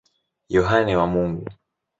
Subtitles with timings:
[0.55, 1.45] Yohane wa Mungu.